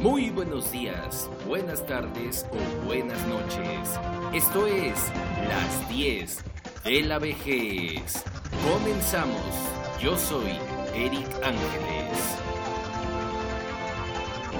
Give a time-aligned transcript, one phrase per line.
[0.00, 3.98] Muy buenos días, buenas tardes o buenas noches.
[4.32, 4.94] Esto es
[5.46, 6.42] Las 10
[6.84, 8.24] de la vejez.
[8.64, 9.44] Comenzamos.
[10.00, 10.56] Yo soy
[10.94, 12.38] Eric Ángeles.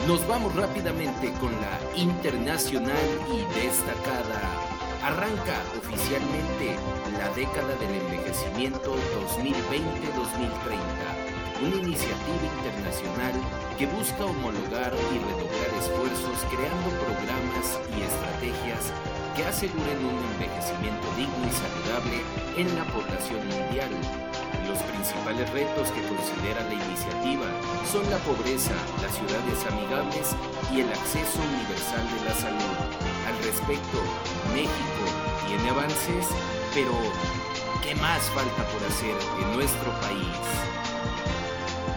[0.07, 4.43] Nos vamos rápidamente con la internacional y destacada.
[5.03, 6.77] Arranca oficialmente
[7.19, 8.95] la década del envejecimiento
[9.35, 11.20] 2020-2030
[11.61, 13.35] una iniciativa internacional
[13.77, 18.93] que busca homologar y redoblar esfuerzos creando programas y estrategias
[19.37, 22.17] que aseguren un envejecimiento digno y saludable
[22.57, 23.93] en la población mundial.
[24.65, 27.49] Los principales retos que considera la iniciativa
[27.85, 30.33] son la pobreza, las ciudades amigables
[30.73, 32.77] y el acceso universal de la salud.
[33.29, 34.01] Al respecto,
[34.57, 35.05] México
[35.47, 36.25] tiene avances,
[36.73, 36.97] pero
[37.85, 40.90] ¿qué más falta por hacer en nuestro país?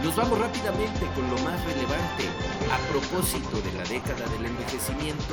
[0.04, 2.28] Nos vamos rápidamente con lo más relevante
[2.68, 5.32] a propósito de la década del envejecimiento,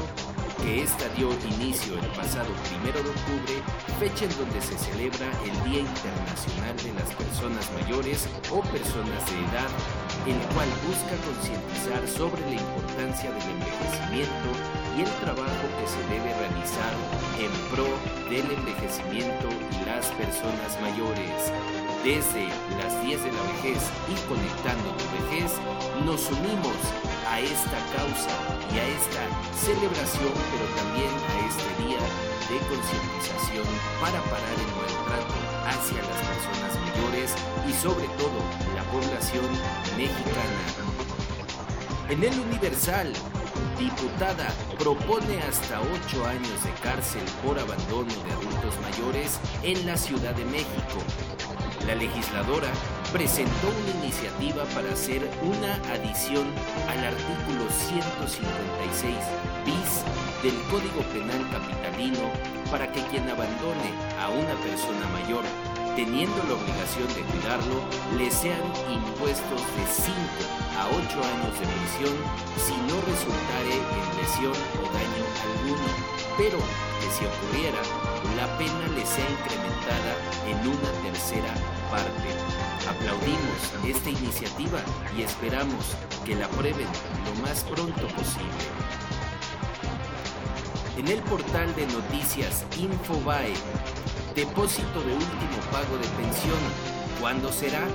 [0.63, 1.27] que esta dio
[1.59, 3.59] inicio el pasado primero de octubre,
[3.99, 9.43] fecha en donde se celebra el Día Internacional de las Personas Mayores o Personas de
[9.51, 9.71] Edad,
[10.23, 14.49] el cual busca concientizar sobre la importancia del envejecimiento
[14.95, 16.95] y el trabajo que se debe realizar
[17.43, 17.91] en pro
[18.31, 21.51] del envejecimiento y las personas mayores
[22.03, 23.77] desde las 10 de la vejez
[24.09, 25.51] y conectando tu vejez,
[26.03, 26.77] nos unimos
[27.29, 28.33] a esta causa
[28.73, 29.21] y a esta
[29.53, 32.01] celebración, pero también a este día
[32.49, 33.65] de concientización
[34.01, 35.37] para parar el maltrato
[35.69, 37.35] hacia las personas mayores
[37.69, 38.39] y sobre todo
[38.75, 39.45] la población
[39.95, 40.89] mexicana.
[42.09, 43.13] En el Universal,
[43.77, 44.47] diputada
[44.79, 50.45] propone hasta 8 años de cárcel por abandono de adultos mayores en la Ciudad de
[50.45, 50.97] México
[51.87, 52.69] la legisladora
[53.11, 56.45] presentó una iniciativa para hacer una adición
[56.89, 59.15] al artículo 156
[59.65, 60.03] bis
[60.43, 62.29] del Código Penal Capitalino
[62.69, 65.43] para que quien abandone a una persona mayor
[65.95, 67.83] teniendo la obligación de cuidarlo,
[68.17, 70.15] le sean impuestos de 5
[70.79, 72.15] a 8 años de prisión
[72.55, 75.87] si no resultare en lesión o daño alguno,
[76.37, 77.81] pero que si ocurriera,
[78.35, 80.13] la pena le sea incrementada
[80.47, 81.53] en una tercera
[81.89, 82.29] parte.
[82.89, 84.79] Aplaudimos esta iniciativa
[85.17, 85.95] y esperamos
[86.25, 86.87] que la aprueben
[87.25, 88.65] lo más pronto posible.
[90.97, 93.53] En el portal de noticias Infobae,
[94.35, 96.59] depósito de último pago de pensión,
[97.19, 97.87] ¿cuándo será?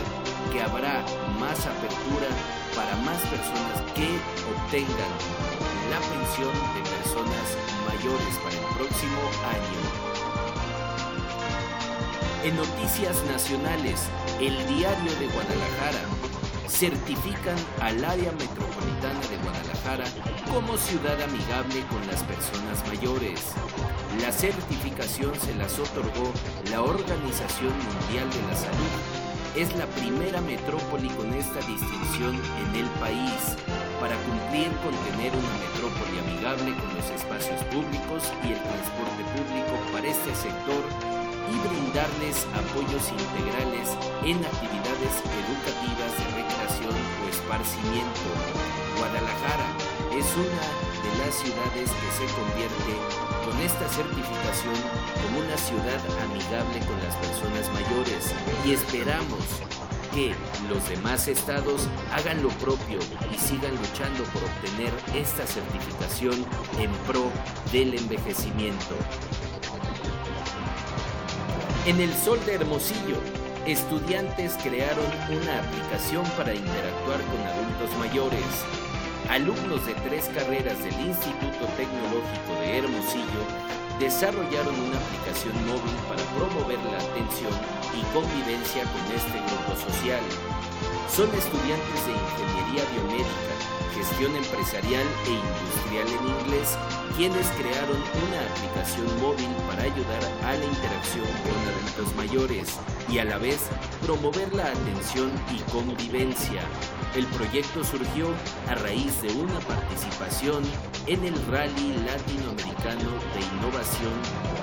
[0.52, 1.04] que habrá
[1.38, 2.28] más apertura
[2.74, 4.18] para más personas que
[4.52, 5.12] obtengan
[5.90, 7.46] la pensión de personas
[7.86, 10.06] mayores para el próximo año.
[12.44, 14.08] En noticias nacionales,
[14.40, 16.00] el diario de Guadalajara
[16.68, 20.04] certifican al área metropolitana de Guadalajara
[20.52, 23.40] como ciudad amigable con las personas mayores.
[24.20, 26.32] La certificación se las otorgó
[26.70, 28.92] la Organización Mundial de la Salud.
[29.56, 33.56] Es la primera metrópoli con esta distinción en el país
[34.00, 39.74] para cumplir con tener una metrópoli amigable con los espacios públicos y el transporte público
[39.92, 40.82] para este sector
[41.46, 43.86] y brindarles apoyos integrales
[44.26, 48.28] en actividades educativas de recreación o esparcimiento.
[48.98, 49.68] Guadalajara
[50.12, 50.64] es una
[51.06, 52.92] de las ciudades que se convierte
[53.46, 54.76] con esta certificación
[55.22, 58.34] como una ciudad amigable con las personas mayores
[58.66, 59.75] y esperamos
[60.16, 60.34] que
[60.70, 62.98] los demás estados hagan lo propio
[63.30, 66.42] y sigan luchando por obtener esta certificación
[66.80, 67.30] en pro
[67.70, 68.96] del envejecimiento.
[71.84, 73.18] En el Sol de Hermosillo,
[73.66, 78.64] estudiantes crearon una aplicación para interactuar con adultos mayores.
[79.28, 83.42] Alumnos de tres carreras del Instituto Tecnológico de Hermosillo
[84.00, 90.22] desarrollaron una aplicación móvil para promover la atención y convivencia con este grupo social.
[91.08, 93.54] Son estudiantes de Ingeniería Biomédica,
[93.94, 96.76] Gestión Empresarial e Industrial en inglés
[97.16, 102.78] quienes crearon una aplicación móvil para ayudar a la interacción con adultos mayores
[103.10, 103.70] y a la vez
[104.04, 106.60] promover la atención y convivencia.
[107.14, 108.28] El proyecto surgió
[108.68, 110.62] a raíz de una participación
[111.06, 114.12] en el Rally Latinoamericano de Innovación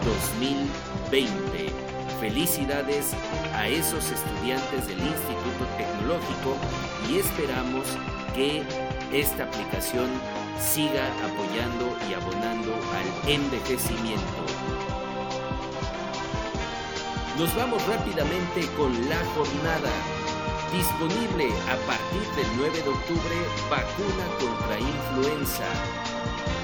[0.06, 1.83] 2020.
[2.24, 3.12] Felicidades
[3.54, 6.56] a esos estudiantes del Instituto Tecnológico
[7.10, 7.86] y esperamos
[8.34, 8.64] que
[9.12, 10.08] esta aplicación
[10.58, 14.24] siga apoyando y abonando al envejecimiento.
[17.38, 19.92] Nos vamos rápidamente con la jornada.
[20.72, 23.36] Disponible a partir del 9 de octubre
[23.70, 25.68] vacuna contra influenza.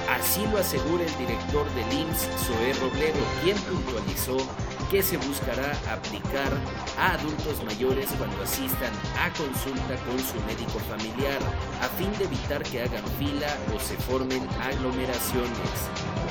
[0.08, 4.38] Así lo asegura el director del IMSS, Zoé Robledo, quien puntualizó
[4.90, 6.50] que se buscará aplicar
[6.98, 8.90] a adultos mayores cuando asistan
[9.20, 11.38] a consulta con su médico familiar,
[11.80, 15.78] a fin de evitar que hagan fila o se formen aglomeraciones.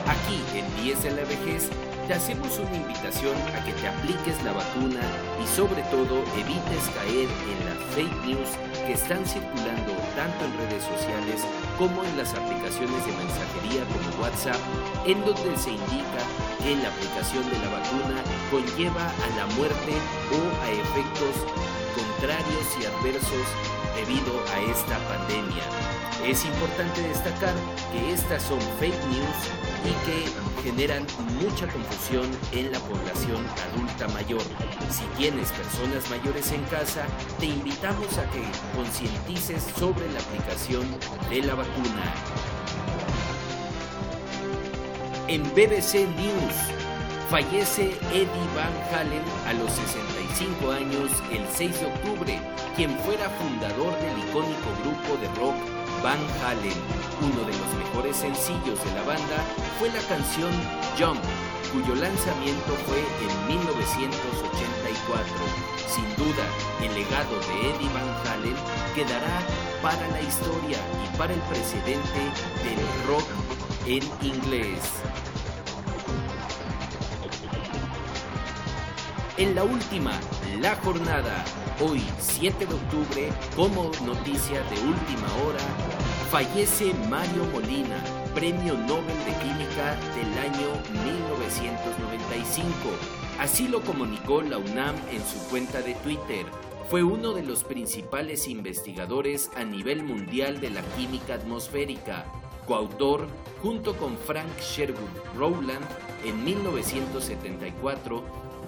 [0.05, 1.69] Aquí, en 10 de la vejez,
[2.05, 5.07] te hacemos una invitación a que te apliques la vacuna
[5.41, 8.49] y sobre todo evites caer en las fake news
[8.85, 11.45] que están circulando tanto en redes sociales
[11.77, 14.59] como en las aplicaciones de mensajería como WhatsApp,
[15.05, 16.19] en donde se indica
[16.63, 19.93] que la aplicación de la vacuna conlleva a la muerte
[20.31, 21.35] o a efectos
[21.95, 23.47] contrarios y adversos
[23.95, 25.63] debido a esta pandemia.
[26.25, 27.53] Es importante destacar
[27.91, 29.39] que estas son fake news
[29.85, 31.05] y que generan
[31.41, 34.41] mucha confusión en la población adulta mayor.
[34.89, 37.05] Si tienes personas mayores en casa,
[37.39, 38.43] te invitamos a que
[38.75, 40.85] concientices sobre la aplicación
[41.29, 42.13] de la vacuna.
[45.29, 46.57] En BBC News,
[47.29, 52.41] fallece Eddie Van Halen a los 65 años el 6 de octubre,
[52.75, 55.53] quien fuera fundador del icónico grupo de rock
[56.01, 56.73] Van Halen.
[57.21, 59.45] Uno de los mejores sencillos de la banda
[59.77, 60.49] fue la canción
[60.97, 61.21] Jump,
[61.73, 65.29] cuyo lanzamiento fue en 1984.
[65.93, 66.41] Sin duda,
[66.81, 68.57] el legado de Eddie Van Halen
[68.95, 69.45] quedará
[69.83, 72.17] para la historia y para el presidente
[72.65, 73.29] del rock
[73.89, 75.01] en inglés.
[79.37, 80.11] En la última,
[80.59, 81.43] la jornada,
[81.81, 85.63] hoy 7 de octubre, como noticia de última hora,
[86.29, 87.97] fallece Mario Molina,
[88.35, 90.69] Premio Nobel de Química del año
[91.03, 92.71] 1995.
[93.39, 96.45] Así lo comunicó la UNAM en su cuenta de Twitter.
[96.91, 102.25] Fue uno de los principales investigadores a nivel mundial de la química atmosférica,
[102.69, 103.27] coautor
[103.63, 105.83] junto con Frank Sherwood Rowland
[106.23, 108.23] en 1974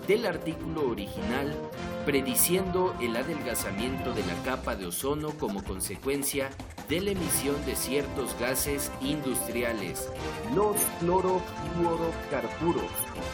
[0.08, 1.56] del artículo original
[2.04, 6.50] prediciendo el adelgazamiento de la capa de ozono como consecuencia
[6.90, 10.10] de la emisión de ciertos gases industriales,
[10.56, 12.92] los clorofluorocarburos,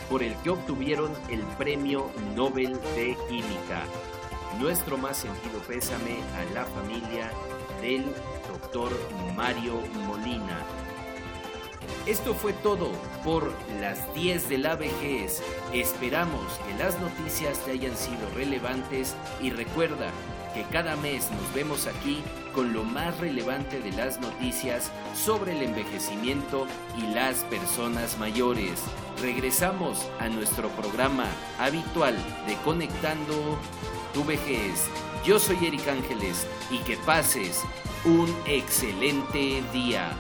[0.10, 3.86] por el que obtuvieron el Premio Nobel de Química.
[4.60, 7.32] Nuestro más sentido pésame a la familia
[7.82, 8.04] del
[8.48, 8.92] doctor
[9.36, 10.58] Mario Molina.
[12.06, 12.92] Esto fue todo
[13.24, 13.52] por
[13.82, 15.44] las 10 de la vejez.
[15.74, 20.12] Esperamos que las noticias te hayan sido relevantes y recuerda
[20.54, 22.24] que cada mes nos vemos aquí
[22.56, 26.66] con lo más relevante de las noticias sobre el envejecimiento
[26.98, 28.82] y las personas mayores.
[29.22, 31.26] Regresamos a nuestro programa
[31.60, 32.16] habitual
[32.48, 33.60] de Conectando
[34.14, 34.90] tu vejez.
[35.26, 37.64] Yo soy Eric Ángeles y que pases
[38.06, 40.12] un excelente día.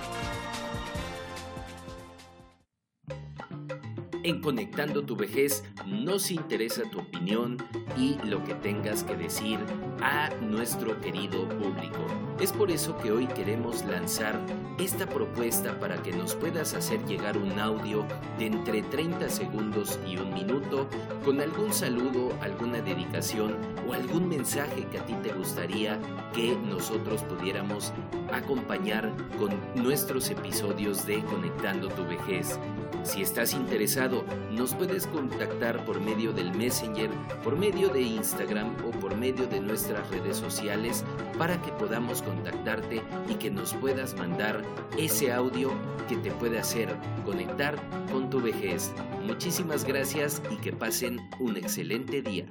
[4.23, 7.57] En Conectando tu vejez nos interesa tu opinión
[7.95, 9.59] y lo que tengas que decir
[10.01, 12.26] a nuestro querido público.
[12.39, 14.39] Es por eso que hoy queremos lanzar
[14.77, 18.05] esta propuesta para que nos puedas hacer llegar un audio
[18.37, 20.87] de entre 30 segundos y un minuto
[21.25, 23.55] con algún saludo, alguna dedicación
[23.87, 25.99] o algún mensaje que a ti te gustaría
[26.31, 27.91] que nosotros pudiéramos
[28.31, 32.59] acompañar con nuestros episodios de Conectando tu vejez.
[33.03, 37.09] Si estás interesado, nos puedes contactar por medio del Messenger,
[37.43, 41.03] por medio de Instagram o por medio de nuestras redes sociales
[41.37, 44.61] para que podamos contactarte y que nos puedas mandar
[44.97, 45.71] ese audio
[46.07, 47.75] que te puede hacer conectar
[48.11, 48.91] con tu vejez.
[49.25, 52.45] Muchísimas gracias y que pasen un excelente día.